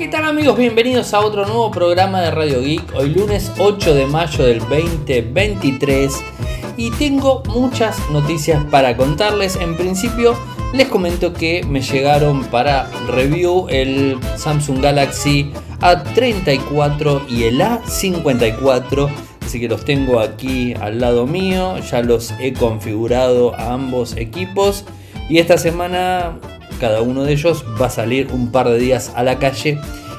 [0.00, 0.56] ¿Qué tal amigos?
[0.56, 2.94] Bienvenidos a otro nuevo programa de Radio Geek.
[2.94, 6.24] Hoy lunes 8 de mayo del 2023
[6.78, 9.56] y tengo muchas noticias para contarles.
[9.56, 10.34] En principio
[10.72, 19.10] les comento que me llegaron para review el Samsung Galaxy A34 y el A54.
[19.44, 21.76] Así que los tengo aquí al lado mío.
[21.76, 24.86] Ya los he configurado a ambos equipos.
[25.28, 26.38] Y esta semana
[26.80, 29.78] cada uno de ellos va a salir un par de días a la calle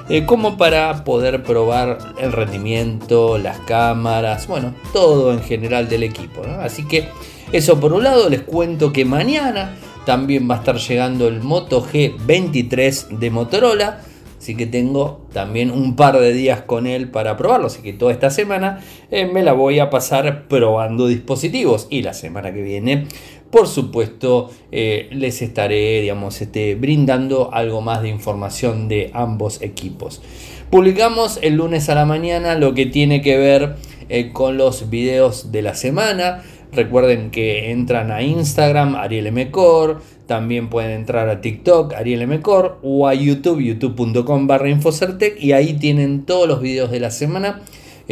[0.10, 6.42] eh, como para poder probar el rendimiento, las cámaras, bueno, todo en general del equipo.
[6.60, 7.10] Así que
[7.52, 11.86] eso por un lado, les cuento que mañana también va a estar llegando el Moto
[11.86, 14.02] G23 de Motorola.
[14.38, 17.68] Así que tengo también un par de días con él para probarlo.
[17.68, 18.80] Así que toda esta semana
[19.12, 21.88] eh, me la voy a pasar probando dispositivos.
[21.90, 23.08] Y la semana que viene
[23.52, 30.22] por supuesto eh, les estaré digamos, este, brindando algo más de información de ambos equipos.
[30.70, 33.76] Publicamos el lunes a la mañana lo que tiene que ver
[34.10, 36.44] eh, con los videos de la semana.
[36.72, 43.10] Recuerden que entran a Instagram, Ariel Mcor, también pueden entrar a TikTok, Ariel Mcor, o
[43.10, 47.62] a YouTube, youtube.com barra Infocertec, y ahí tienen todos los videos de la semana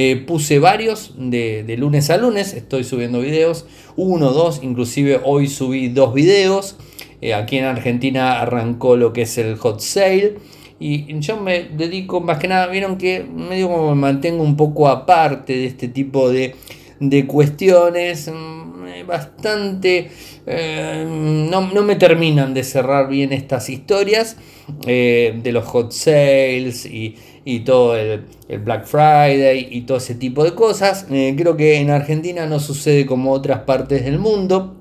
[0.01, 3.65] eh, puse varios de, lunes a lunes, estoy subiendo videos,
[3.97, 6.77] uno, dos, inclusive hoy subí dos videos.
[7.19, 10.37] Eh, aquí en Argentina arrancó lo que es el hot sale.
[10.79, 14.87] Y yo me dedico más que nada, vieron que medio como me mantengo un poco
[14.87, 16.55] aparte de este tipo de,
[17.27, 18.31] cuestiones.
[18.33, 20.11] Mm, eh, bastante...
[20.47, 24.37] no, me terminan de cerrar bien estas historias
[24.85, 28.23] de los hot sales y, y todo el,
[28.63, 31.05] Black Friday y todo ese tipo de cosas.
[31.11, 34.75] Eh, creo que en Argentina no sucede como otras partes del mundo,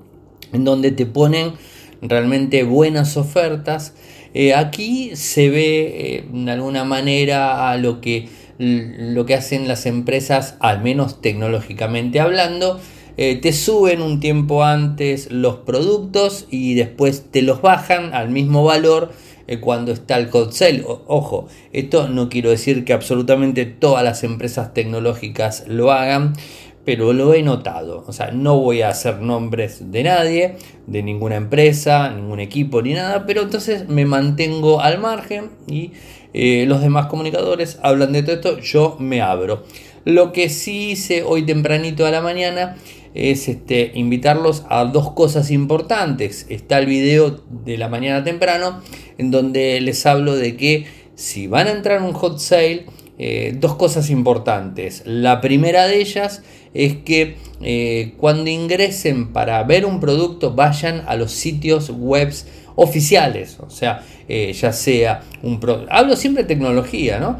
[0.51, 1.53] en donde te ponen
[2.01, 3.93] realmente buenas ofertas.
[4.33, 9.85] Eh, aquí se ve eh, de alguna manera a lo que, lo que hacen las
[9.85, 12.79] empresas, al menos tecnológicamente hablando.
[13.15, 19.11] te suben un tiempo antes los productos y después te los bajan al mismo valor
[19.57, 20.83] cuando está el sale.
[20.85, 26.33] ojo, esto no quiero decir que absolutamente todas las empresas tecnológicas lo hagan,
[26.85, 28.03] pero lo he notado.
[28.07, 30.55] O sea, no voy a hacer nombres de nadie,
[30.87, 35.91] de ninguna empresa, ningún equipo ni nada, pero entonces me mantengo al margen y
[36.33, 39.63] eh, los demás comunicadores hablan de todo esto, yo me abro.
[40.05, 42.77] Lo que sí hice hoy tempranito a la mañana
[43.13, 46.45] es este, invitarlos a dos cosas importantes.
[46.49, 48.81] Está el video de la mañana temprano
[49.17, 52.85] en donde les hablo de que si van a entrar en un hot sale,
[53.17, 55.03] eh, dos cosas importantes.
[55.05, 56.41] La primera de ellas
[56.73, 62.33] es que eh, cuando ingresen para ver un producto vayan a los sitios web
[62.75, 65.59] oficiales, o sea, eh, ya sea un...
[65.89, 67.39] Hablo siempre de tecnología, ¿no?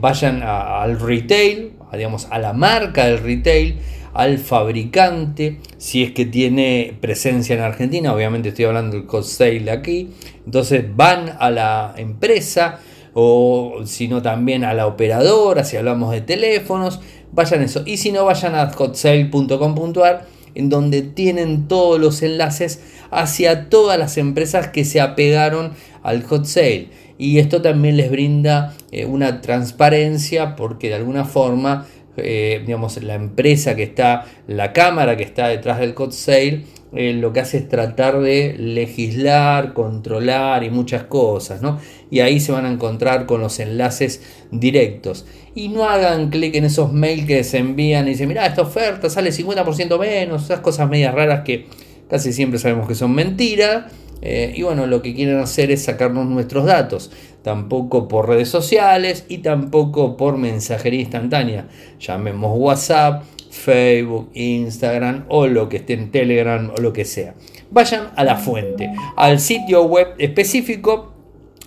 [0.00, 3.78] vayan al retail, digamos, a la marca del retail,
[4.18, 9.70] al fabricante, si es que tiene presencia en Argentina, obviamente estoy hablando del cost sale
[9.70, 10.10] aquí,
[10.44, 12.80] entonces van a la empresa
[13.14, 16.98] o si no también a la operadora, si hablamos de teléfonos,
[17.30, 17.84] vayan eso.
[17.86, 22.80] Y si no, vayan a hotsale.com.ar en donde tienen todos los enlaces
[23.12, 26.88] hacia todas las empresas que se apegaron al hot sale.
[27.18, 31.86] Y esto también les brinda eh, una transparencia porque de alguna forma
[32.18, 36.64] eh, digamos, la empresa que está, la cámara que está detrás del code sale,
[36.94, 41.78] eh, lo que hace es tratar de legislar, controlar y muchas cosas, ¿no?
[42.10, 45.26] Y ahí se van a encontrar con los enlaces directos.
[45.54, 49.10] Y no hagan clic en esos mails que se envían y dicen, mira, esta oferta
[49.10, 51.66] sale 50% menos, esas cosas medias raras que
[52.08, 53.92] casi siempre sabemos que son mentiras.
[54.20, 57.12] Eh, y bueno, lo que quieren hacer es sacarnos nuestros datos
[57.42, 61.68] tampoco por redes sociales y tampoco por mensajería instantánea.
[62.00, 67.34] Llamemos WhatsApp, Facebook, Instagram o lo que esté en Telegram o lo que sea.
[67.70, 71.12] Vayan a la fuente, al sitio web específico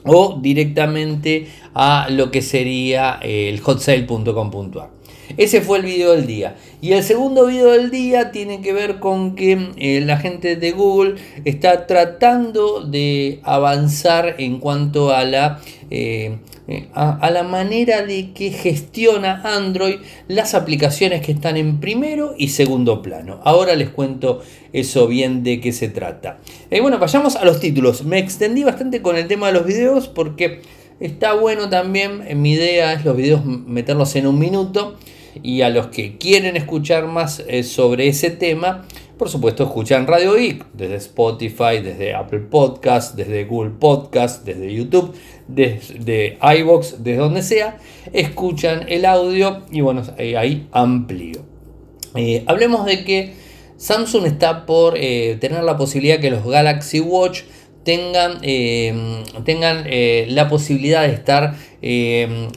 [0.03, 5.00] o directamente a lo que sería el hotsale.com.ar.
[5.37, 6.55] Ese fue el video del día.
[6.81, 10.71] Y el segundo video del día tiene que ver con que eh, la gente de
[10.71, 16.37] Google está tratando de avanzar en cuanto a la, eh,
[16.67, 19.97] eh, a, la manera de que gestiona Android
[20.27, 23.39] las aplicaciones que están en primero y segundo plano.
[23.43, 24.41] Ahora les cuento
[24.73, 26.39] eso bien de qué se trata.
[26.81, 28.03] bueno, vayamos a los títulos.
[28.03, 30.61] Me extendí bastante con el tema de los videos porque
[30.99, 32.23] está bueno también.
[32.41, 34.97] Mi idea es los videos meterlos en un minuto
[35.41, 38.85] y a los que quieren escuchar más eh, sobre ese tema,
[39.17, 45.13] por supuesto, escuchan Radio Geek desde Spotify, desde Apple Podcast, desde Google Podcast, desde YouTube,
[45.47, 47.77] desde iBox, desde donde sea.
[48.13, 51.41] Escuchan el audio y bueno, ahí amplío.
[52.15, 53.33] Eh, hablemos de que
[53.77, 57.41] Samsung está por eh, tener la posibilidad que los Galaxy Watch
[57.83, 59.85] tengan, eh, tengan
[60.27, 61.55] la posibilidad de estar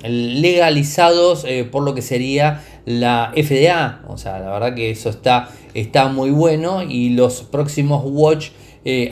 [0.05, 4.03] legalizados por lo que sería la FDA.
[4.09, 8.51] O sea, la verdad que eso está, está muy bueno y los próximos Watch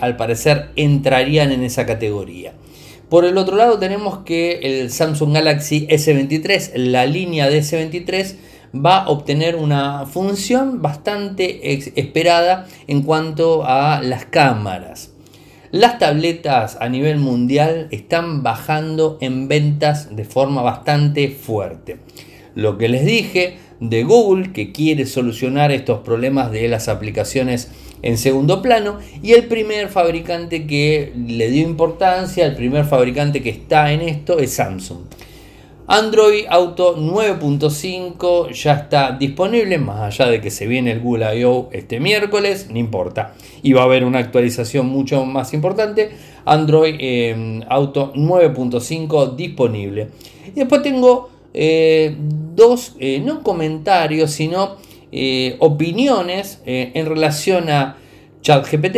[0.01, 2.53] al parecer entrarían en esa categoría.
[3.13, 8.37] Por el otro lado tenemos que el Samsung Galaxy S23, la línea de S23,
[8.75, 15.12] va a obtener una función bastante esperada en cuanto a las cámaras.
[15.73, 21.97] Las tabletas a nivel mundial están bajando en ventas de forma bastante fuerte.
[22.55, 27.71] Lo que les dije de Google que quiere solucionar estos problemas de las aplicaciones
[28.03, 33.49] en segundo plano y el primer fabricante que le dio importancia, el primer fabricante que
[33.49, 35.07] está en esto es Samsung.
[35.93, 41.69] Android Auto 9.5 ya está disponible, más allá de que se viene el Google I.O.
[41.71, 43.35] este miércoles, no importa.
[43.63, 46.13] Y va a haber una actualización mucho más importante.
[46.47, 50.09] Android eh, Auto 9.5 disponible.
[50.47, 54.77] Y después tengo eh, dos, eh, no comentarios, sino
[55.59, 57.99] opiniones en relación a
[58.41, 58.97] ChatGPT,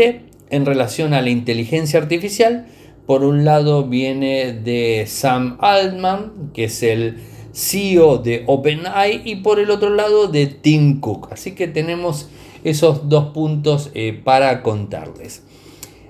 [0.51, 2.69] en relación a la inteligencia artificial
[3.07, 7.19] por un lado viene de Sam Altman, que es el
[7.53, 11.29] CEO de OpenAI, y por el otro lado de Tim Cook.
[11.33, 12.29] Así que tenemos
[12.65, 15.43] esos dos puntos eh, para contarles.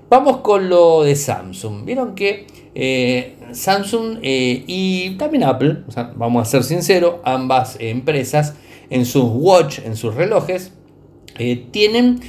[0.09, 1.83] Vamos con lo de Samsung.
[1.83, 5.83] Vieron que eh, Samsung eh, y también Apple,
[6.15, 8.55] vamos a ser sinceros, ambas empresas
[8.89, 10.71] en sus watch, en sus relojes,
[11.71, 12.21] tienen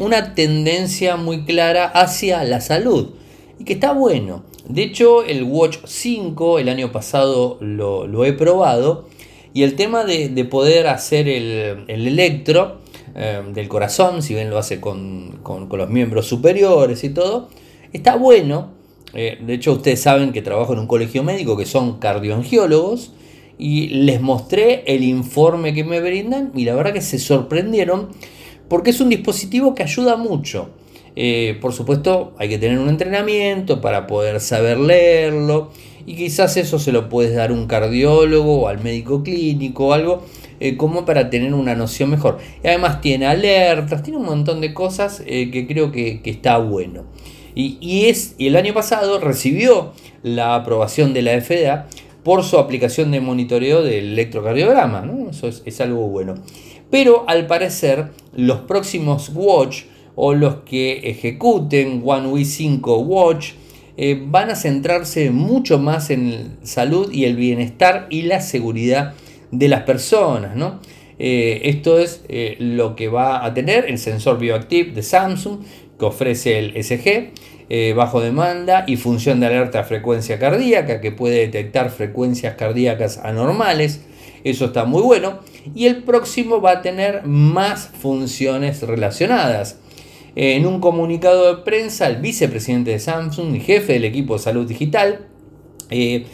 [0.00, 3.10] una tendencia muy clara hacia la salud
[3.58, 4.44] y que está bueno.
[4.68, 9.08] De hecho, el Watch 5 el año pasado lo, he probado
[9.54, 12.78] y el tema de, poder hacer el, electro
[13.14, 15.40] eh, del corazón, si bien lo hace con,
[15.70, 17.48] los miembros superiores y todo,
[17.92, 18.76] está bueno.
[19.14, 23.12] Eh, de hecho, ustedes saben que trabajo en un colegio médico que son cardioangiólogos
[23.58, 28.10] y les mostré el informe que me brindan y la verdad que se sorprendieron
[28.68, 30.68] porque es un dispositivo que ayuda mucho.
[31.20, 35.72] Eh, por supuesto, hay que tener un entrenamiento para poder saber leerlo.
[36.06, 39.92] Y quizás eso se lo puedes dar a un cardiólogo o al médico clínico o
[39.94, 40.22] algo
[40.60, 42.38] eh, como para tener una noción mejor.
[42.62, 47.02] Y además tiene alertas, tiene un montón de cosas eh, que creo que, está bueno.
[47.52, 49.92] Y, es, el año pasado recibió
[50.22, 51.88] la aprobación de la FDA
[52.22, 55.04] por su aplicación de monitoreo del electrocardiograma.
[55.28, 56.36] Eso es, es algo bueno.
[56.92, 59.82] Pero al parecer los próximos Watch
[60.20, 63.52] o los que ejecuten One UI 5 Watch
[63.96, 69.14] eh, van a centrarse mucho más en salud y el bienestar y la seguridad
[69.52, 70.56] de las personas.
[71.20, 75.60] Eh, esto es eh, lo que va a tener el sensor Bioactive de Samsung
[75.96, 77.94] que ofrece el SG.
[77.94, 84.00] bajo demanda y función de alerta a frecuencia cardíaca que puede detectar frecuencias cardíacas anormales.
[84.42, 85.38] Eso está muy bueno.
[85.76, 89.78] Y el próximo va a tener más funciones relacionadas.
[90.40, 94.68] En un comunicado de prensa, el vicepresidente de Samsung y jefe del equipo de salud
[94.68, 95.26] digital
[95.90, 96.26] eh,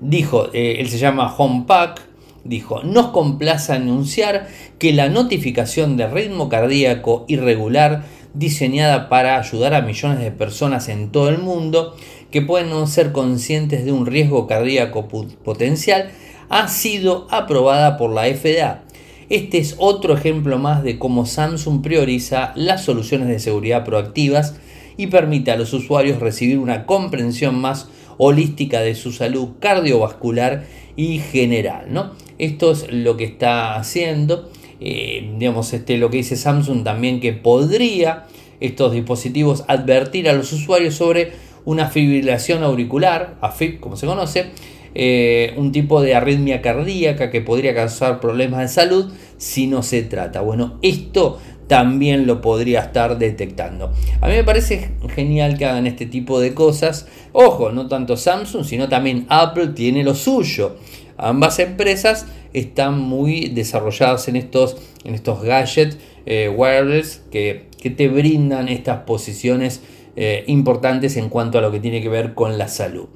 [0.00, 2.00] dijo, eh, él se llama Homepack,
[2.42, 4.48] dijo, nos complace anunciar
[4.78, 11.12] que la notificación de ritmo cardíaco irregular diseñada para ayudar a millones de personas en
[11.12, 11.94] todo el mundo
[12.30, 16.12] que pueden no ser conscientes de un riesgo cardíaco potencial
[16.48, 18.84] ha sido aprobada por la FDA
[19.30, 24.56] este es otro ejemplo más de cómo Samsung prioriza las soluciones de seguridad proactivas
[24.96, 31.20] y permite a los usuarios recibir una comprensión más holística de su salud cardiovascular y
[31.20, 31.86] general.
[31.90, 32.10] ¿no?
[32.38, 34.50] Esto es lo que está haciendo.
[34.80, 38.26] Eh, digamos, este, lo que dice Samsung también que podría
[38.58, 41.32] estos dispositivos advertir a los usuarios sobre
[41.64, 44.50] una fibrilación auricular, AFib como se conoce,
[44.94, 50.02] eh, un tipo de arritmia cardíaca que podría causar problemas de salud si no se
[50.02, 50.40] trata.
[50.40, 53.92] Bueno, esto también lo podría estar detectando.
[54.20, 57.06] A mí me parece genial que hagan este tipo de cosas.
[57.32, 60.76] Ojo, no tanto Samsung, sino también Apple tiene lo suyo.
[61.16, 68.68] Ambas empresas están muy desarrolladas en estos, en estos gadgets eh, wireless que, te brindan
[68.68, 69.80] estas posiciones
[70.16, 73.06] eh, importantes en cuanto a lo que tiene que ver con la salud.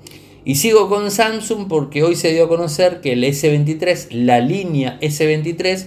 [0.47, 4.99] Y sigo con Samsung porque hoy se dio a conocer que el S23, la línea
[5.01, 5.87] S23,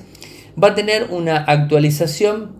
[0.61, 2.53] va a tener una actualización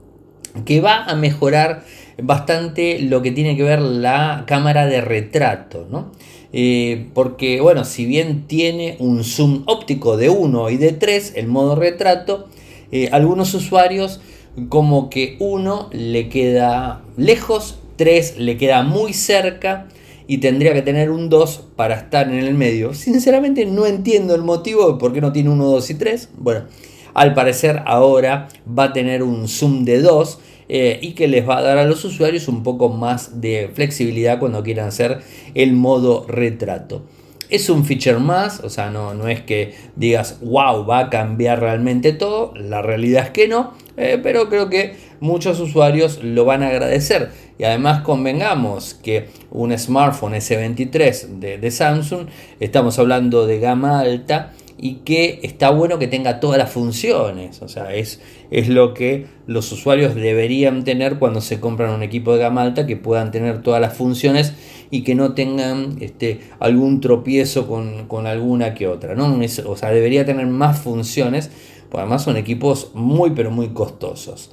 [0.63, 1.83] que va a mejorar
[2.21, 6.11] bastante lo que tiene que ver la cámara de retrato, ¿no?
[6.53, 11.47] Eh, porque, bueno, si bien tiene un zoom óptico de 1 y de 3, el
[11.47, 12.47] modo retrato,
[12.91, 14.21] eh, algunos usuarios
[14.69, 19.87] como que 1 le queda lejos, 3 le queda muy cerca
[20.27, 22.93] y tendría que tener un 2 para estar en el medio.
[22.93, 26.29] Sinceramente no entiendo el motivo de por qué no tiene 1, 2 y 3.
[26.37, 26.65] Bueno,
[27.13, 31.57] al parecer ahora va a tener un zoom de 2 eh, y que les va
[31.57, 35.21] a dar a los usuarios un poco más de flexibilidad cuando quieran hacer
[35.55, 37.03] el modo retrato.
[37.49, 41.61] Es un feature más, o sea, no, no es que digas, wow, va a cambiar
[41.61, 46.63] realmente todo, la realidad es que no, eh, pero creo que muchos usuarios lo van
[46.63, 47.31] a agradecer.
[47.57, 52.27] Y además convengamos que un smartphone S23 de, de Samsung,
[52.59, 57.61] estamos hablando de gama alta, y que está bueno que tenga todas las funciones.
[57.61, 62.33] O sea, es, es lo que los usuarios deberían tener cuando se compran un equipo
[62.33, 64.53] de gama alta, que puedan tener todas las funciones
[64.91, 69.15] y que no tengan este, algún tropiezo con, alguna que otra.
[69.15, 69.39] ¿no?
[69.65, 71.49] o sea, debería tener más funciones,
[71.89, 74.51] porque además son equipos muy pero muy costosos.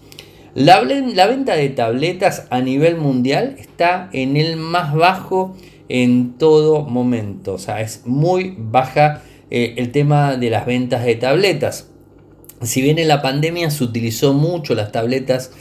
[0.55, 5.55] La, la venta de tabletas a nivel mundial está en el más bajo
[5.89, 7.55] en todo momento.
[7.55, 9.23] O sea, es muy baja
[9.57, 11.89] eh, el tema de las ventas de tabletas.
[12.61, 15.53] Si bien en la pandemia se utilizó mucho las tabletas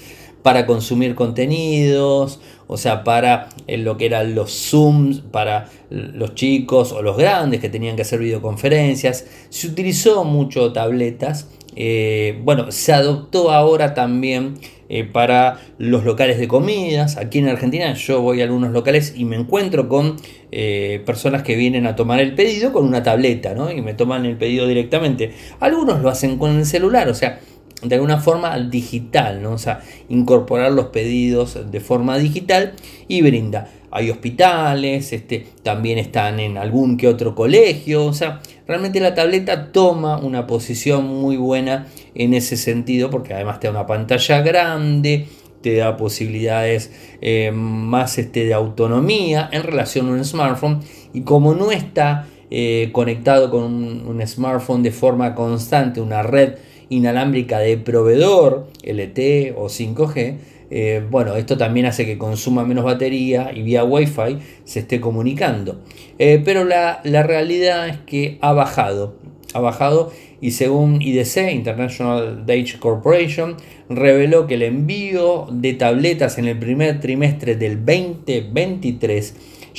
[0.41, 6.91] para consumir contenidos, o sea, para eh, lo que eran los Zooms, para los chicos
[6.91, 11.49] o los grandes que tenían que hacer videoconferencias, se utilizó mucho tabletas.
[11.75, 14.55] Eh, bueno, se adoptó ahora también
[14.95, 17.17] eh, para los locales de comidas.
[17.17, 20.17] Aquí en Argentina yo voy a algunos locales y me encuentro con
[20.51, 23.71] eh, personas que vienen a tomar el pedido con una tableta, ¿no?
[23.71, 25.31] Y me toman el pedido directamente.
[25.59, 27.39] Algunos lo hacen con el celular, o sea,
[27.81, 29.53] de alguna forma digital, ¿no?
[29.53, 32.73] O sea, incorporar los pedidos de forma digital
[33.07, 33.71] y brinda.
[33.95, 39.71] Hay hospitales, este, también están en algún que otro colegio, o sea, realmente la tableta
[39.71, 41.85] toma una posición muy buena
[42.15, 45.27] en ese sentido, porque además te da una pantalla grande,
[45.61, 50.79] te da posibilidades eh, más este, de autonomía en relación a un smartphone
[51.13, 56.55] y como no está eh, conectado con un, smartphone de forma constante, una red
[56.89, 60.35] inalámbrica de proveedor LTE o 5G,
[60.75, 65.81] eh, bueno, esto también hace que consuma menos batería y vía Wi-Fi se esté comunicando.
[66.17, 69.15] pero la, la realidad es que ha bajado,
[69.53, 70.11] ha bajado
[70.43, 73.55] y según IDC, International Data Corporation,
[73.87, 79.35] reveló que el envío de tabletas en el primer trimestre del 2023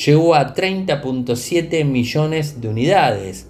[0.06, 3.46] llegó a 30.7 millones de unidades.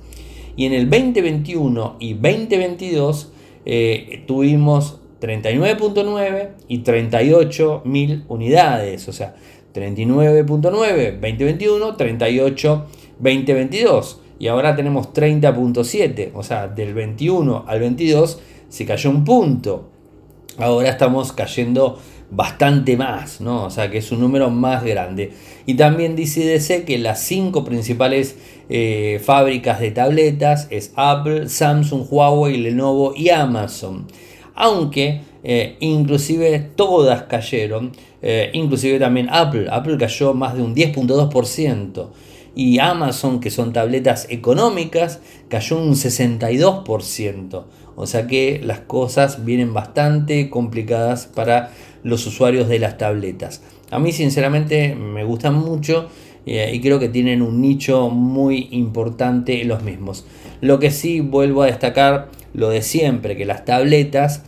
[0.57, 3.33] Y en el 2021 y 2022
[3.65, 9.09] eh, tuvimos 39.9 y 38 mil unidades.
[9.09, 9.35] O sea,
[9.73, 10.61] 39.9
[11.21, 12.87] 2021, 38
[13.19, 19.91] 2022 y ahora tenemos 30.7, o sea, del 21 al 22 se cayó un punto.
[20.59, 21.99] Ahora estamos cayendo
[22.31, 23.65] bastante más, ¿no?
[23.65, 25.33] O sea, que es un número más grande.
[25.67, 28.37] Y también dice DC que las cinco principales
[28.69, 34.07] eh, fábricas de tabletas es Apple, Samsung, Huawei, Lenovo y Amazon.
[34.55, 37.93] Aunque eh, inclusive todas cayeron,
[38.23, 39.67] eh, inclusive también Apple.
[39.71, 42.09] Apple cayó más de un 10.2%
[42.55, 47.65] y Amazon, que son tabletas económicas, cayó un 62%.
[47.97, 51.71] O sea que las cosas vienen bastante complicadas para
[52.03, 53.63] los usuarios de las tabletas.
[53.91, 56.09] A mí sinceramente me gustan mucho
[56.47, 60.27] eh, y creo que tienen un nicho muy importante los mismos.
[60.61, 64.45] Lo que sí vuelvo a destacar, lo de siempre, que las tabletas,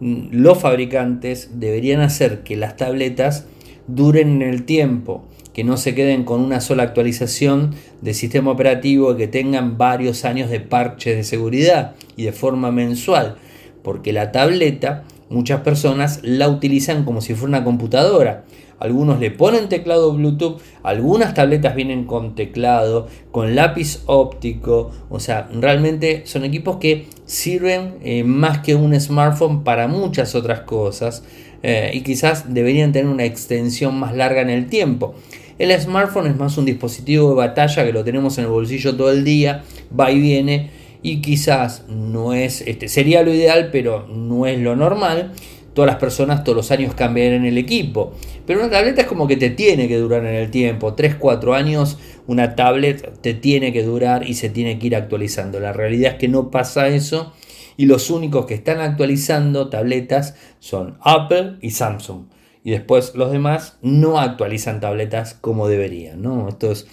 [0.00, 3.46] mm, los fabricantes deberían hacer que las tabletas
[3.86, 9.16] duren en el tiempo que no se queden con una sola actualización de sistema operativo
[9.16, 13.36] que tengan varios años de parches de seguridad y de forma mensual,
[13.84, 18.44] porque la tableta muchas personas la utilizan como si fuera una computadora.
[18.78, 25.48] Algunos le ponen teclado Bluetooth, algunas tabletas vienen con teclado, con lápiz óptico, o sea,
[25.52, 31.24] realmente son equipos que sirven eh, más que un smartphone para muchas otras cosas
[31.62, 35.14] eh, y quizás deberían tener una extensión más larga en el tiempo.
[35.58, 39.10] El smartphone es más un dispositivo de batalla que lo tenemos en el bolsillo todo
[39.10, 39.62] el día,
[39.98, 40.70] va y viene
[41.04, 45.32] y quizás no es, este, sería lo ideal, pero no es lo normal.
[45.74, 48.14] Todas las personas todos los años cambian en el equipo.
[48.46, 50.94] Pero una tableta es como que te tiene que durar en el tiempo.
[50.94, 55.60] 3, 4 años una tablet te tiene que durar y se tiene que ir actualizando.
[55.60, 57.32] La realidad es que no pasa eso
[57.76, 62.26] y los únicos que están actualizando tabletas son Apple y Samsung.
[62.62, 66.22] Y después los demás no actualizan tabletas como deberían.
[66.22, 66.48] ¿no?
[66.48, 66.86] Esto es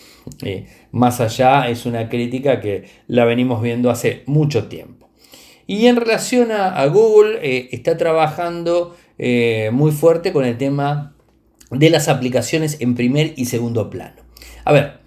[0.43, 5.09] eh, más allá, es una crítica que la venimos viendo hace mucho tiempo.
[5.67, 11.15] Y en relación a, Google, eh, está trabajando eh, muy fuerte con el tema
[11.71, 14.21] de las aplicaciones en primer y segundo plano.
[14.65, 14.99] A ver,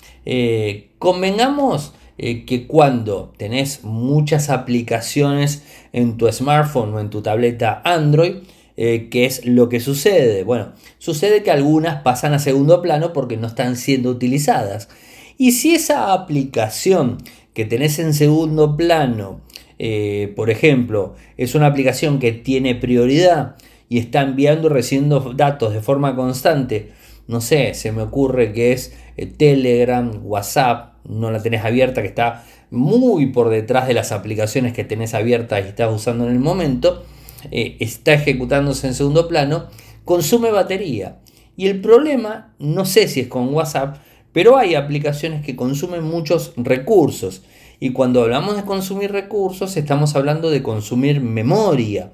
[0.99, 8.37] convengamos que cuando tenés muchas aplicaciones en tu smartphone o en tu tableta Android,
[8.77, 10.43] ¿qué es lo que sucede?
[10.43, 14.89] Bueno, sucede que algunas pasan a segundo plano porque no están siendo utilizadas.
[15.37, 17.19] Y si esa aplicación
[17.55, 19.41] que tenés en segundo plano,
[19.79, 23.57] eh, por ejemplo, es una aplicación que tiene prioridad
[23.89, 26.93] y está enviando y recibiendo datos de forma constante,
[27.27, 32.09] no sé, se me ocurre que es eh, Telegram, WhatsApp, no la tenés abierta, que
[32.09, 36.41] está muy por detrás de las aplicaciones que tenés abiertas y estás usando en el
[36.41, 37.05] momento,
[37.51, 39.67] eh, está ejecutándose en segundo plano,
[40.05, 41.19] consume batería.
[41.57, 43.99] Y el problema, no sé si es con WhatsApp,
[44.33, 47.43] pero hay aplicaciones que consumen muchos recursos.
[47.79, 52.11] Y cuando hablamos de consumir recursos, estamos hablando de consumir memoria.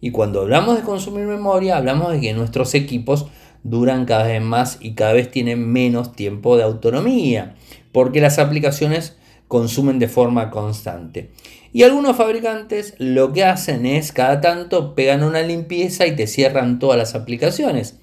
[0.00, 3.26] Y cuando hablamos de consumir memoria, hablamos de que nuestros equipos
[3.64, 7.56] duran cada vez más y cada vez tienen menos tiempo de autonomía,
[7.92, 9.16] porque las aplicaciones
[9.48, 11.30] consumen de forma constante.
[11.72, 16.78] Y algunos fabricantes lo que hacen es cada tanto pegan una limpieza y te cierran
[16.78, 17.98] todas las aplicaciones.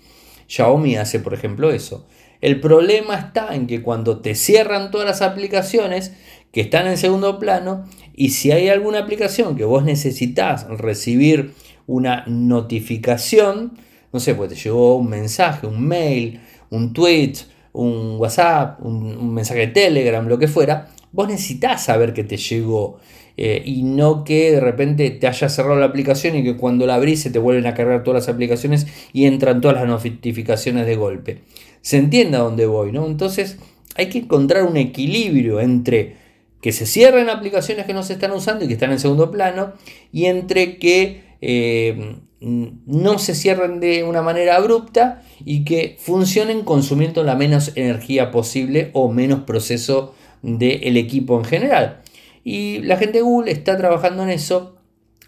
[0.47, 2.05] Xiaomi hace por ejemplo eso.
[2.41, 6.13] El problema está en que cuando te cierran todas las aplicaciones
[6.51, 11.53] que están en segundo plano y si hay alguna aplicación que vos necesitas recibir
[11.87, 13.77] una notificación,
[14.11, 16.39] no sé, pues te llegó un mensaje, un mail,
[16.69, 17.33] un tweet,
[17.73, 22.99] un WhatsApp, un, mensaje de Telegram, lo que fuera, vos necesitas saber que te llegó
[23.37, 26.95] eh, y no que de repente te haya cerrado la aplicación y que cuando la
[26.95, 30.95] abrís se te vuelven a cargar todas las aplicaciones y entran todas las notificaciones de
[30.95, 31.41] golpe
[31.85, 33.05] se entienda a dónde voy, ¿no?
[33.05, 33.59] Entonces
[33.95, 36.15] hay que encontrar un equilibrio entre
[36.59, 39.73] que se cierren aplicaciones que no se están usando y que están en segundo plano,
[40.11, 47.23] y entre que eh, no se cierren de una manera abrupta y que funcionen consumiendo
[47.23, 52.01] la menos energía posible o menos proceso del equipo en general.
[52.43, 54.77] Y la gente de Google está trabajando en eso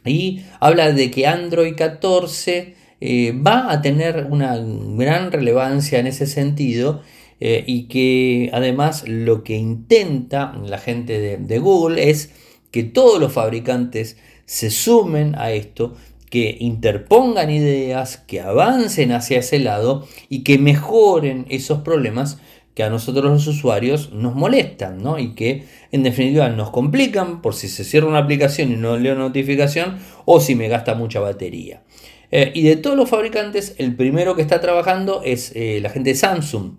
[0.06, 6.26] y habla de que Android 14 eh, va a tener una gran relevancia en ese
[6.26, 7.02] sentido
[7.40, 12.32] eh, y que además lo que intenta la gente de, Google es
[12.72, 15.96] que todos los fabricantes se sumen a esto,
[16.32, 22.40] que interpongan ideas, que avancen hacia ese lado y que mejoren esos problemas
[22.74, 25.20] que a nosotros los usuarios nos molestan ¿no?
[25.20, 29.16] y que en definitiva nos complican por si se cierra una aplicación y no leo
[29.16, 31.84] notificación o si me gasta mucha batería.
[32.32, 36.12] Eh, y de todos los fabricantes, el primero que está trabajando es eh, la gente
[36.12, 36.74] de Samsung.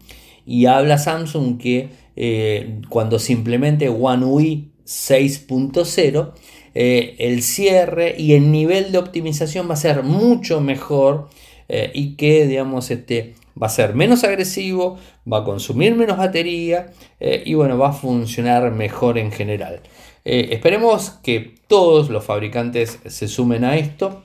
[0.46, 6.32] Y habla Samsung que eh, cuando se implemente One UI 6.0,
[6.74, 11.28] el cierre y el nivel de optimización va a ser mucho mejor
[11.68, 14.98] y que digamos, este, va a ser menos agresivo,
[15.30, 19.80] va a consumir menos batería y bueno, va a funcionar mejor en general.
[20.24, 24.22] esperemos que todos los fabricantes se sumen a esto.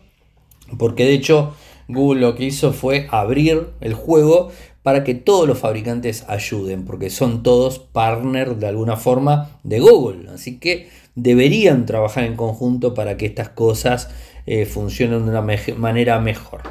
[0.77, 1.53] Porque de hecho
[1.87, 4.51] Google lo que hizo fue abrir el juego
[4.81, 10.29] para que todos los fabricantes ayuden, porque son todos partners de alguna forma de Google.
[10.29, 14.09] Así que deberían trabajar en conjunto para que estas cosas
[14.45, 15.45] eh, funcionen de una
[15.77, 16.61] manera mejor.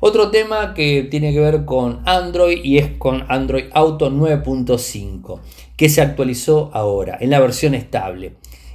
[0.00, 5.40] Otro tema que tiene que ver con Android y es con Android Auto 9.5,
[5.76, 8.34] que se actualizó ahora en la versión estable.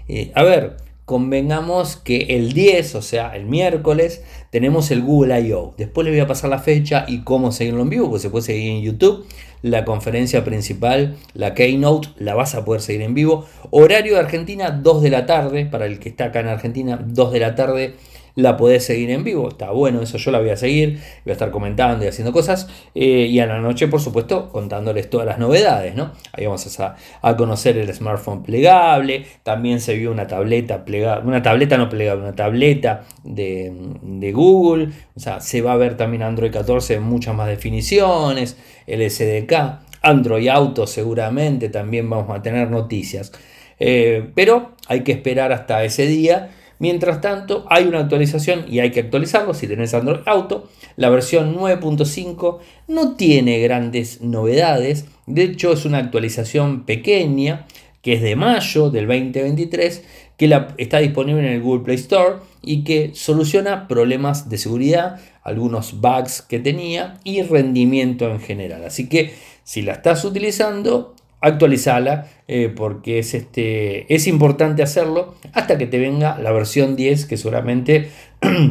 [0.10, 0.78] Eh, a ver,
[1.14, 5.76] convengamos que el 10, o sea, el miércoles, tenemos el Google I.O.
[5.78, 8.46] Después le voy a pasar la fecha y cómo seguirlo en vivo, porque se puede
[8.46, 9.24] seguir en YouTube.
[9.62, 13.46] La conferencia principal, la Keynote, la vas a poder seguir en vivo.
[13.70, 17.32] Horario de Argentina, 2 de la tarde, para el que está acá en Argentina, 2
[17.32, 17.94] de la tarde
[18.36, 19.50] la podés seguir en vivo.
[19.50, 21.00] Está bueno, eso yo la voy a seguir.
[21.24, 22.68] Voy a estar comentando y haciendo cosas.
[22.96, 25.96] Eh, y a la noche, por supuesto, contándoles todas las novedades.
[25.96, 26.12] ¿no?
[26.34, 29.26] Ahí vamos a, a conocer el smartphone plegable.
[29.44, 31.28] También se vio una tableta plegable.
[31.28, 34.90] Una tableta no plegable, una tableta de, de Google.
[35.16, 38.58] O sea, se va a ver también Android 14 en muchas más definiciones.
[38.88, 39.84] El SDK.
[40.02, 43.32] Android Auto seguramente también vamos a tener noticias.
[43.80, 48.92] Eh, pero hay que esperar hasta ese día Mientras tanto, hay una actualización y hay
[48.92, 50.70] que actualizarlo si tenés Android Auto.
[50.96, 57.66] La versión 9.5 no tiene grandes novedades, de hecho es una actualización pequeña
[58.04, 60.04] que es de mayo del 2023,
[60.38, 66.02] que está disponible en el Google Play Store y que soluciona problemas de seguridad, algunos
[66.02, 68.84] bugs que tenía y rendimiento en general.
[68.84, 69.34] Así que
[69.64, 76.00] si la estás utilizando, actualizala eh, porque es, este, es importante hacerlo hasta que te
[76.00, 78.10] venga la versión 10 que seguramente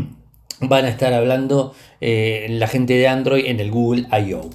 [0.61, 4.51] van a estar hablando eh, la gente de Android en el Google I.O.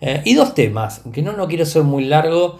[0.00, 2.58] Eh, y dos temas, que no, no quiero ser muy largo,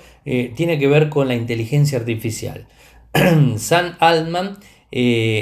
[0.55, 2.69] tiene que ver con la inteligencia artificial.
[3.57, 4.59] Sam Altman,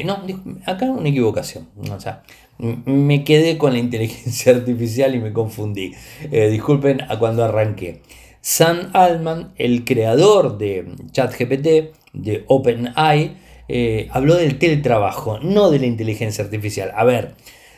[0.04, 0.22] no,
[0.64, 2.22] acá una equivocación, o sea,
[2.59, 5.92] me quedé con la inteligencia artificial y me confundí.
[6.31, 8.00] disculpen a cuando arranqué.
[8.48, 13.37] Sam Altman, el creador de ChatGPT, de OpenAI,
[13.68, 16.90] eh, habló del teletrabajo, no de la inteligencia artificial.
[16.96, 17.34] A ver,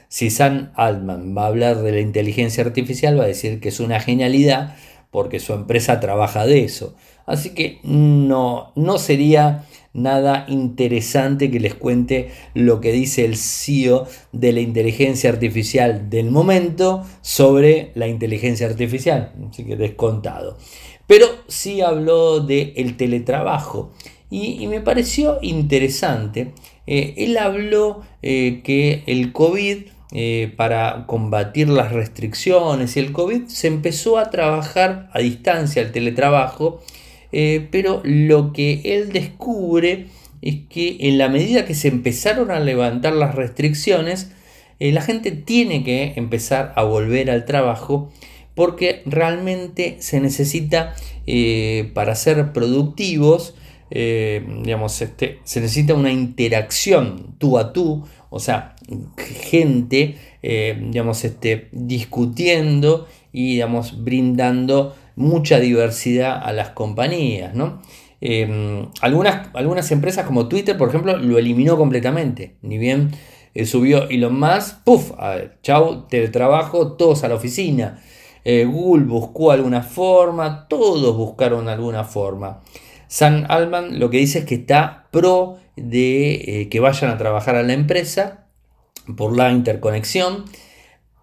[0.06, 3.80] si Sam Altman va a hablar de la inteligencia artificial, va a decir que es
[3.80, 4.76] una genialidad
[5.10, 6.94] porque su empresa trabaja de eso.
[7.26, 14.06] Así que no, no sería nada interesante que les cuente lo que dice el CEO
[14.32, 20.56] de la inteligencia artificial del momento sobre la inteligencia artificial, así que descontado.
[21.06, 23.90] Pero sí habló del el teletrabajo
[24.30, 26.52] y, me pareció interesante.
[26.86, 29.78] Eh, él habló eh, que el COVID
[30.12, 35.92] eh, para combatir las restricciones y el COVID se empezó a trabajar a distancia el
[35.92, 36.80] teletrabajo
[37.32, 40.06] eh, pero lo que él descubre
[40.42, 44.32] es que en la medida que se empezaron a levantar las restricciones,
[44.78, 48.10] eh, la gente tiene que empezar a volver al trabajo
[48.54, 50.94] porque realmente se necesita
[51.26, 53.54] eh, para ser productivos,
[53.90, 58.76] digamos, este, se necesita una interacción tú a tú, o sea,
[59.40, 67.80] gente, digamos, este, discutiendo y, digamos, brindando mucha diversidad a las compañías, ¿no?
[68.20, 72.56] Em, algunas, algunas empresas como Twitter, por ejemplo, lo eliminó completamente.
[72.62, 73.10] Ni bien
[73.54, 75.12] eh, subió Elon Musk, ¡puf!
[75.18, 78.02] A ver, chau, teletrabajo, todos a la oficina.
[78.44, 82.60] Eh, Google buscó alguna forma, todos buscaron alguna forma.
[83.08, 87.56] Sam Altman lo que dice es que está pro de eh, que vayan a trabajar
[87.56, 88.46] a la empresa
[89.16, 90.44] por la interconexión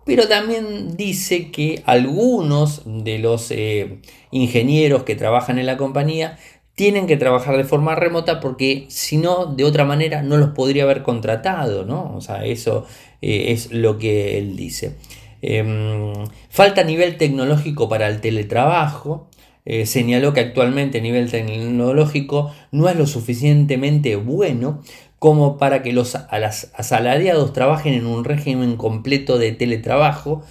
[0.08, 4.00] pero también dice que algunos de los eh,
[4.32, 6.39] ingenieros que trabajan en la compañía
[6.76, 10.84] tienen que trabajar de forma remota porque si no, de otra manera no los podría
[10.84, 12.15] haber contratado, ¿no?
[12.15, 12.86] O sea, eso
[13.22, 14.96] eh, es lo que él dice.
[15.41, 16.13] Em,
[16.50, 19.28] falta nivel tecnológico para el teletrabajo.
[19.69, 24.82] Eh, señaló que actualmente el nivel tecnológico no es lo suficientemente bueno
[25.19, 30.41] como para que los asalariados trabajen en un régimen completo de teletrabajo,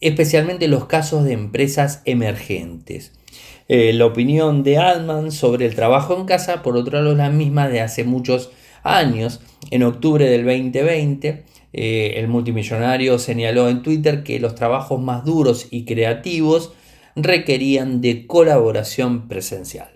[0.00, 3.12] especialmente en los casos de empresas emergentes.
[3.68, 7.28] Eh, la opinión de Altman sobre el trabajo en casa, por otro lado, es la
[7.28, 8.50] misma de hace muchos
[8.82, 9.42] años.
[9.70, 15.66] En octubre del 2020, eh, el multimillonario señaló en Twitter que los trabajos más duros
[15.70, 16.72] y creativos
[17.16, 19.90] requerían de colaboración presencial.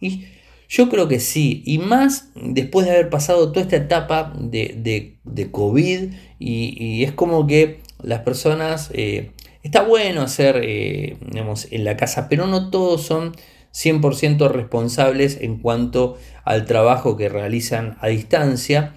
[0.00, 0.24] Y
[0.68, 5.16] yo creo que sí, y más después de haber pasado toda esta etapa de,
[5.50, 11.16] COVID, y, es como que las personas, eh, está bueno hacer, eh,
[11.70, 13.32] en la casa, pero no todos son
[13.72, 18.94] 100% responsables en cuanto al trabajo que realizan a distancia,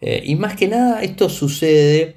[0.00, 2.16] eh, y más que nada esto sucede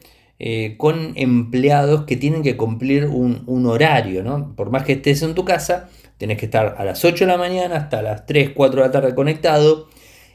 [0.77, 4.55] con empleados que tienen que cumplir un, un horario, ¿no?
[4.55, 7.37] Por más que estés en tu casa, Tenés que estar a las 8 de la
[7.37, 9.87] mañana hasta las 3, 4 de la tarde conectado.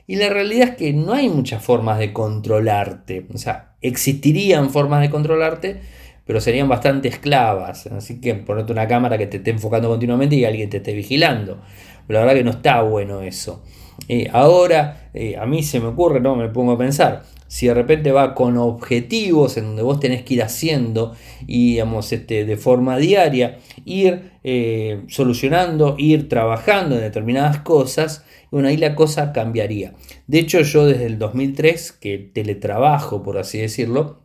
[0.07, 3.27] Y la realidad es que no hay muchas formas de controlarte.
[3.35, 5.83] O sea, existirían formas de controlarte,
[6.25, 7.87] pero serían bastante esclavas.
[7.89, 11.59] Así que ponerte una cámara que te esté enfocando continuamente y alguien te esté vigilando.
[12.07, 13.63] Pero la verdad que no está bueno eso.
[14.09, 17.75] Eh, ahora, eh, a mí se me ocurre, no me pongo a pensar, si de
[17.75, 21.15] repente va con objetivos en donde vos tenés que ir haciendo
[21.47, 28.67] y digamos, este, de forma diaria, ir eh, solucionando, ir trabajando en determinadas cosas, bueno,
[28.67, 29.95] ahí la cosa cambiaría.
[30.27, 34.25] De hecho, yo desde el 2003, que teletrabajo, por así decirlo,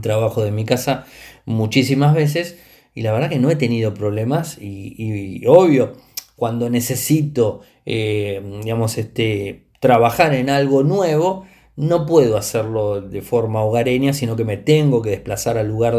[0.00, 1.06] trabajo de mi casa
[1.46, 2.56] muchísimas veces
[2.94, 5.94] y la verdad que no he tenido problemas y, obvio,
[6.36, 14.12] cuando necesito, eh, digamos, este, trabajar en algo nuevo, no puedo hacerlo de forma hogareña,
[14.12, 15.94] sino que me tengo que desplazar al lugar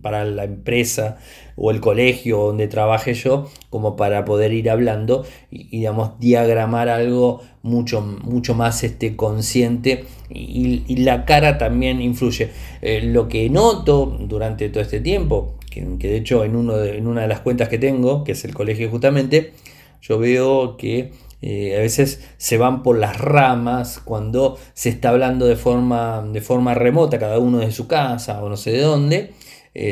[0.00, 1.18] para la empresa
[1.56, 7.42] o el colegio donde trabaje yo, como para poder ir hablando y, digamos, diagramar algo
[7.62, 12.50] mucho, mucho más este, consciente y, la cara también influye.
[12.82, 17.22] Eh, lo que noto durante todo este tiempo, que, de hecho en, uno en una
[17.22, 19.52] de las cuentas que tengo, que es el colegio justamente,
[20.00, 21.12] yo veo que
[21.46, 26.74] a veces se van por las ramas cuando se está hablando de forma, de forma
[26.74, 29.32] remota, cada uno de su casa o no sé de dónde,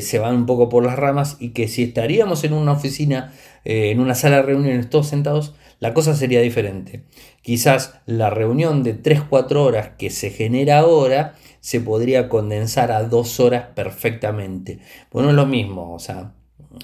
[0.00, 3.32] se van un poco por las ramas y que si estaríamos en una oficina,
[3.64, 7.04] en una sala de reuniones todos sentados, la cosa sería diferente.
[7.42, 13.40] Quizás la reunión de 3-4 horas que se genera ahora se podría condensar a 2
[13.40, 14.78] horas perfectamente.
[15.10, 16.32] Pues no es lo mismo, o sea,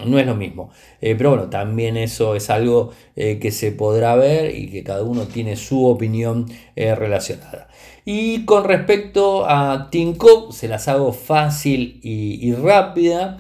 [0.05, 0.71] no es lo mismo.
[1.01, 5.03] Eh, pero bueno, también eso es algo eh, que se podrá ver y que cada
[5.03, 7.69] uno tiene su opinión eh, relacionada.
[8.05, 13.39] Y con respecto a Tinko, se las hago fácil y, rápida.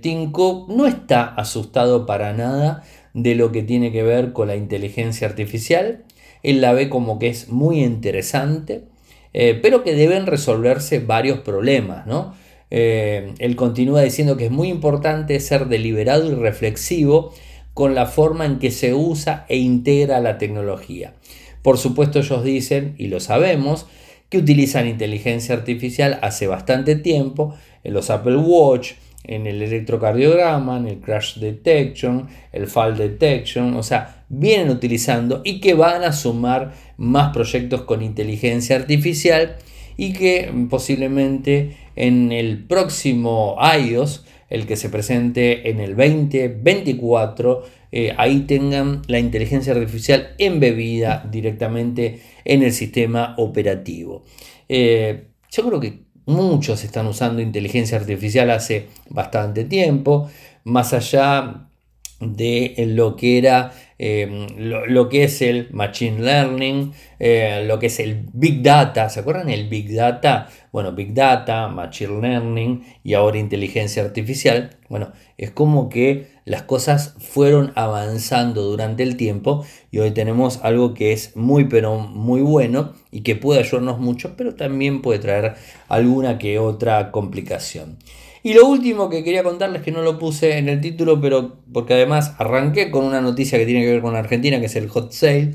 [0.00, 2.82] Tinko no está asustado para nada
[3.14, 6.04] de lo que tiene que ver con la inteligencia artificial.
[6.42, 8.84] Él la ve como que es muy interesante,
[9.32, 12.34] pero que deben resolverse varios problemas, ¿no?
[12.70, 17.32] Eh, él continúa diciendo que es muy importante ser deliberado y reflexivo
[17.74, 21.14] con la forma en que se usa e integra la tecnología.
[21.62, 23.86] Por supuesto ellos dicen, y lo sabemos,
[24.28, 27.54] que utilizan inteligencia artificial hace bastante tiempo
[27.84, 28.92] en los Apple Watch,
[29.24, 35.60] en el electrocardiograma, en el crash detection, el fall detection, o sea, vienen utilizando y
[35.60, 39.56] que van a sumar más proyectos con inteligencia artificial
[39.98, 48.14] y que posiblemente en el próximo iOS, el que se presente en el 2024, eh,
[48.16, 54.22] ahí tengan la inteligencia artificial embebida directamente en el sistema operativo.
[54.70, 60.28] Eh, yo creo que Muchos están usando inteligencia artificial hace bastante tiempo,
[60.62, 61.70] más allá
[62.20, 67.98] de lo que era Em, lo, que es el Machine Learning, eh, lo que es
[67.98, 69.08] el Big Data.
[69.08, 70.48] ¿Se acuerdan el Big Data?
[70.70, 74.70] Bueno, Big Data, Machine Learning y ahora inteligencia artificial.
[74.88, 80.94] Bueno, es como que las cosas fueron avanzando durante el tiempo y hoy tenemos algo
[80.94, 85.54] que es muy pero muy bueno y que puede ayudarnos mucho, pero también puede traer
[85.88, 87.98] alguna que otra complicación.
[88.42, 91.94] Y lo último que quería contarles, que no lo puse en el título, pero porque
[91.94, 95.12] además arranqué con una noticia que tiene que ver con Argentina, que es el hot
[95.12, 95.54] sale,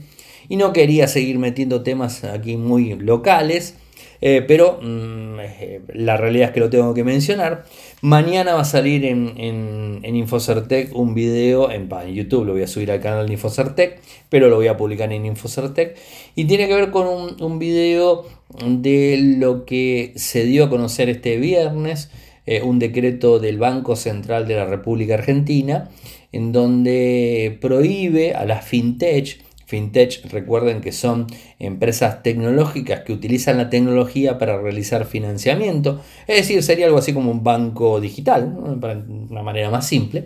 [0.50, 3.78] y no quería seguir metiendo temas aquí muy locales,
[4.22, 7.66] eh, pero mm, eh, la realidad es que lo tengo que mencionar.
[8.02, 12.92] Mañana va a salir en, en, Infocertec un video, en, YouTube lo voy a subir
[12.92, 15.98] al canal de Infocertec, pero lo voy a publicar en Infocertec,
[16.36, 18.26] y tiene que ver con un, un video
[18.66, 22.10] de lo que se dio a conocer este viernes
[22.46, 25.90] eh, un decreto del Banco Central de la República Argentina,
[26.32, 31.28] en donde prohíbe a las fintech, fintech recuerden que son
[31.60, 37.32] empresas tecnológicas que utilizan la tecnología para realizar financiamiento, es decir, sería algo así como
[37.32, 40.26] un banco digital, para una manera más simple,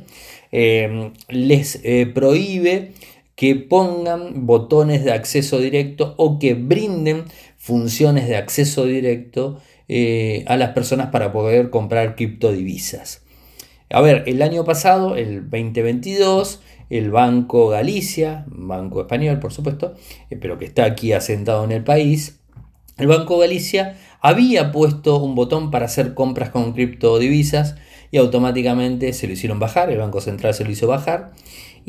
[0.51, 2.93] eh, les eh, prohíbe
[3.36, 7.25] que pongan botones de acceso directo o que brinden
[7.58, 13.23] funciones de acceso directo eh, a las personas para poder comprar criptodivisas.
[13.89, 19.95] A ver, el año pasado, el 2022, el Banco Galicia, Banco Español por supuesto,
[20.30, 22.39] eh, pero que está aquí asentado en el país,
[22.97, 27.76] el Banco Galicia había puesto un botón para hacer compras con criptodivisas
[28.12, 31.32] y automáticamente se lo hicieron bajar, el Banco Central se lo hizo bajar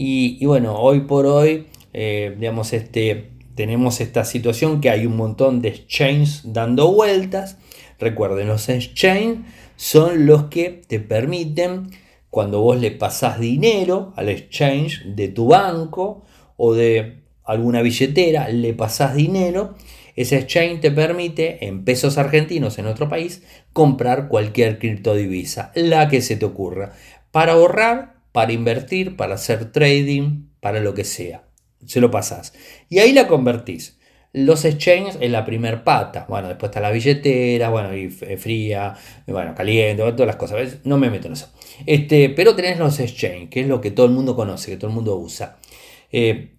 [0.00, 5.60] y, bueno, hoy por hoy, eh, digamos, este, tenemos esta situación que hay un montón
[5.60, 7.58] de exchanges dando vueltas
[7.98, 9.40] Recuerden, los exchange
[9.76, 11.90] son los que te permiten,
[12.30, 16.24] cuando vos le pasás dinero al exchange de tu banco
[16.56, 19.74] o de alguna billetera, le pasás dinero,
[20.14, 26.20] ese exchange te permite en pesos argentinos en otro país comprar cualquier criptodivisa, la que
[26.20, 26.92] se te ocurra,
[27.30, 31.44] para ahorrar, para invertir, para hacer trading, para lo que sea.
[31.86, 32.52] Se lo pasás.
[32.88, 33.97] Y ahí la convertís
[34.32, 36.26] los exchanges en la primer pata.
[36.28, 38.94] Bueno, después está la billetera, bueno, y fría,
[39.26, 40.78] bueno, caliente, todas las cosas.
[40.84, 41.48] No me meto en eso.
[41.86, 44.90] Este, pero tenés los exchanges, que es lo que todo el mundo conoce, que todo
[44.90, 45.58] el mundo usa.
[46.12, 46.54] Eh,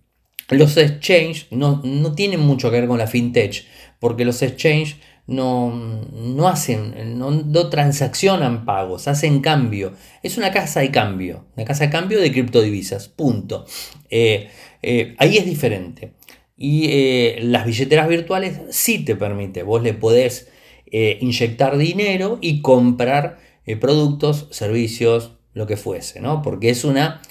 [0.50, 1.82] los exchanges no,
[2.16, 3.66] tienen mucho que ver con la fintech,
[4.00, 4.96] porque los exchanges
[5.28, 9.94] no, no hacen, no, transaccionan pagos, hacen cambio.
[10.24, 13.66] Es una casa de cambio, una casa de cambio de criptodivisas, punto.
[14.10, 14.50] Eh,
[14.82, 16.14] eh, ahí es diferente.
[16.62, 20.50] Y eh, las billeteras virtuales sí te permite, vos le podés
[20.92, 26.42] eh, inyectar dinero y comprar eh, productos, servicios, lo que fuese, ¿no?
[26.42, 27.22] Porque es una,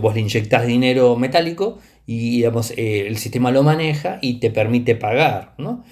[0.00, 5.54] vos le inyectas dinero metálico y digamos, el sistema lo maneja y te permite pagar,
[5.56, 5.84] ¿no?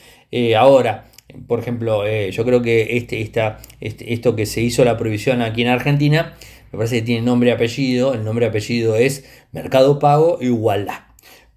[0.57, 1.11] ahora,
[1.49, 5.69] por ejemplo, yo creo que este, este, esto que se hizo la prohibición aquí en
[5.69, 6.35] Argentina,
[6.73, 11.10] me parece que tiene nombre y apellido, el nombre y apellido es Mercado Pago Igualdad.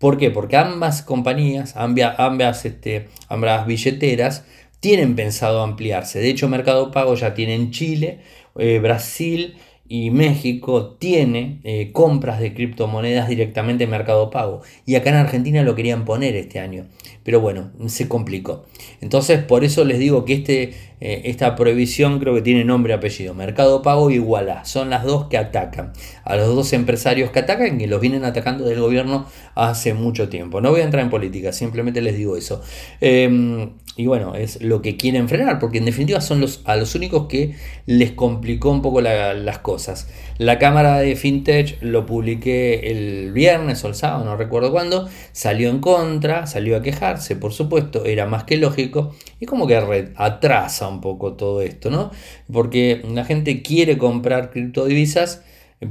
[0.04, 0.32] ¿Por qué?
[0.32, 4.44] Porque ambas compañías, ambas, este, ambas billeteras,
[4.82, 6.20] tienen pensado ampliarse.
[6.20, 8.20] De hecho, Mercado Pago ya tiene en Chile,
[8.58, 9.56] eh, Brasil
[9.88, 14.60] y México tiene eh, compras de criptomonedas directamente en Mercado Pago.
[14.86, 16.88] Y acá en Argentina lo querían poner este año.
[17.24, 18.66] Pero bueno, se complicó.
[19.00, 20.74] Entonces, por eso les digo que este,
[21.06, 23.34] eh, esta prohibición creo que tiene nombre y apellido.
[23.34, 24.64] Mercado Pago y Igualá.
[24.64, 25.92] Son las dos que atacan.
[26.24, 30.62] A los dos empresarios que atacan y los vienen atacando del gobierno hace mucho tiempo.
[30.62, 32.62] No voy a entrar en política, simplemente les digo eso.
[33.02, 36.96] Em, y bueno, es lo que quieren frenar, porque en definitiva son los, a los
[36.96, 37.54] únicos que
[37.86, 40.08] les complicó un poco las cosas.
[40.44, 45.70] La cámara de FinTech lo publiqué el viernes o el sábado, no recuerdo cuándo, salió
[45.70, 50.90] en contra, salió a quejarse, por supuesto, era más que lógico, y como que atrasa
[50.90, 52.12] un poco todo esto, ¿no?
[52.52, 55.44] Porque la gente quiere comprar criptodivisas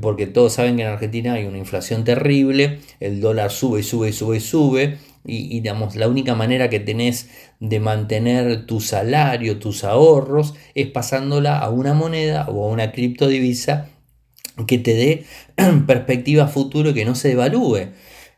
[0.03, 4.11] porque todos saben que en Argentina hay una inflación terrible, el dólar sube y sube
[4.11, 9.59] y sube y sube, y, digamos, la única manera que tenés de mantener tu salario,
[9.59, 13.89] tus ahorros, es pasándola a una moneda o a una criptodivisa
[14.67, 15.25] que te dé
[15.87, 17.89] perspectiva futuro que no se devalúe.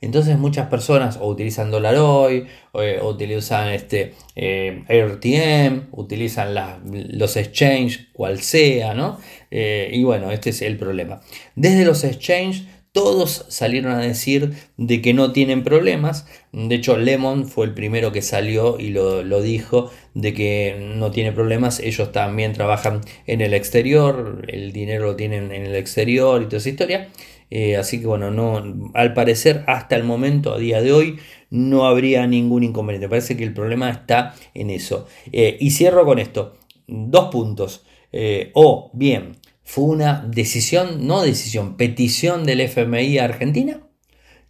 [0.04, 7.36] Entonces muchas personas o utilizan dólar hoy, eh, o, utilizan este, eh, AirTM, utilizan los
[7.36, 9.18] exchange, cual sea, ¿no?
[9.50, 11.22] Eh, y bueno, este es el problema.
[11.54, 16.28] Desde los exchange todos salieron a decir de que no tienen problemas.
[16.52, 21.32] De hecho, Lemon fue el primero que salió y lo, dijo de que no tiene
[21.32, 21.80] problemas.
[21.80, 26.58] Ellos también trabajan en el exterior, el dinero lo tienen en el exterior y toda
[26.58, 27.08] esa historia.
[27.50, 28.62] Eh, así que bueno, no,
[28.94, 31.18] al parecer hasta el momento, a día de hoy,
[31.50, 33.08] no habría ningún inconveniente.
[33.08, 35.08] Parece que el problema está en eso.
[35.32, 36.54] Eh, y cierro con esto.
[36.86, 37.84] Dos puntos.
[38.12, 39.32] Eh, o bien,
[39.64, 43.80] fue una decisión, no decisión, petición del FMI a Argentina,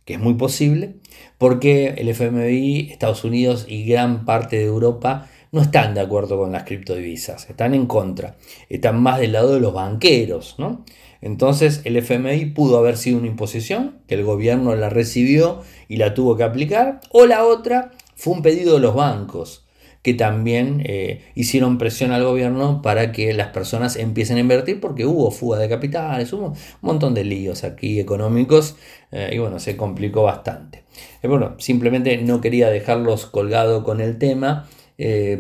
[0.04, 0.96] que es muy posible,
[1.38, 6.50] porque el FMI, Estados Unidos y gran parte de Europa no están de acuerdo con
[6.52, 8.36] las criptodivisas, están en contra,
[8.68, 10.84] están más del lado de los banqueros, ¿no?
[11.20, 16.12] Entonces el FMI pudo haber sido una imposición, que el gobierno la recibió y la
[16.12, 19.63] tuvo que aplicar, o la otra fue un pedido de los bancos
[20.04, 25.06] que también eh, hicieron presión al gobierno para que las personas empiecen a invertir porque
[25.06, 28.76] hubo fuga de capitales, hubo un montón de líos aquí económicos
[29.12, 30.84] eh, y bueno, se complicó bastante.
[31.22, 34.68] Eh, bueno, simplemente no quería dejarlos colgado con el tema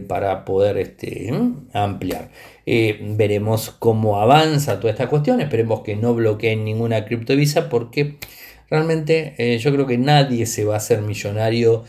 [0.08, 1.32] para poder este,
[1.72, 2.28] ampliar.
[2.66, 8.16] veremos cómo avanza toda esta cuestión, esperemos que no bloqueen ninguna criptovisa porque
[8.68, 11.84] realmente yo creo que nadie se va a hacer millonario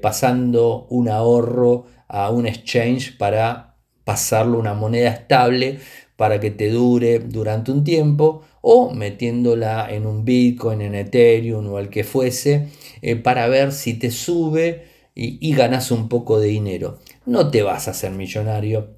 [0.00, 3.74] pasando un ahorro a un exchange para
[4.04, 5.80] pasarlo una moneda estable
[6.14, 11.76] para que te dure durante un tiempo o metiéndola en un Bitcoin, en Ethereum o
[11.76, 12.68] al que fuese
[13.02, 14.84] eh, para ver si te sube
[15.16, 16.98] y, ganas un poco de dinero.
[17.26, 18.96] No te vas a hacer millonario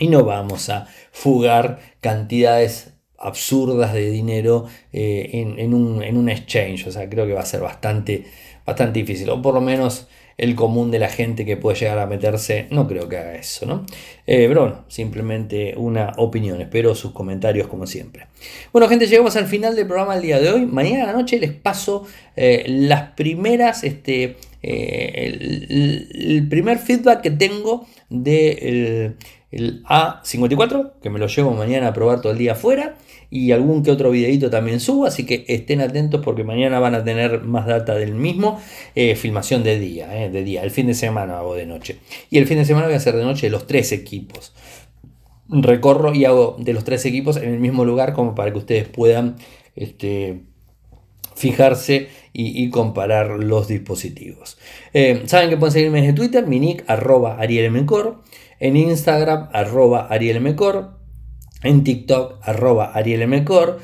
[0.00, 6.86] y no vamos a fugar cantidades absurdas de dinero eh, en, un, en, un, exchange.
[6.88, 8.24] O sea, creo que va a ser bastante,
[8.64, 9.28] bastante difícil.
[9.30, 10.06] O por lo menos
[10.38, 13.66] el común de la gente que puede llegar a meterse, no creo que haga eso,
[13.66, 13.84] ¿no?
[14.24, 18.28] Eh, pero bueno, simplemente una opinión, espero sus comentarios como siempre.
[18.72, 20.64] Bueno, gente, llegamos al final del programa el día de hoy.
[20.64, 27.32] Mañana a la noche les paso eh, las primeras, este, eh, el, primer feedback que
[27.32, 29.16] tengo del
[29.50, 32.94] el A54, que me lo llevo mañana a probar todo el día afuera
[33.30, 37.04] y algún que otro videito también subo, así que estén atentos porque mañana van a
[37.04, 38.60] tener más data del mismo,
[38.94, 41.98] eh, filmación de día, eh, de día, el fin de semana hago de noche.
[42.30, 44.54] Y el fin de semana voy a hacer de noche los tres equipos.
[45.48, 48.88] Recorro y hago de los tres equipos en el mismo lugar como para que ustedes
[48.88, 49.36] puedan
[49.76, 50.42] este,
[51.34, 54.58] fijarse y, comparar los dispositivos.
[54.94, 56.84] Eh, Saben que pueden seguirme en Twitter, mi nick
[58.60, 60.97] en Instagram arroba arielmcor,
[61.62, 63.78] en TikTok arroba arielmcor,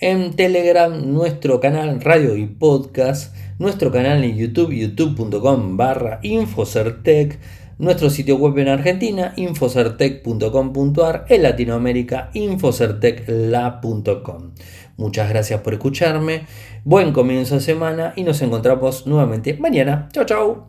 [0.00, 7.40] en Telegram nuestro canal radio y podcast, nuestro canal en YouTube youtube.com barra infocertec,
[7.78, 14.52] nuestro sitio web en Argentina infocertec.com.ar, en Latinoamérica infocertecla.com.
[14.96, 16.46] Muchas gracias por escucharme,
[16.84, 20.08] buen comienzo de semana y nos encontramos nuevamente mañana.
[20.12, 20.56] Chao, chao.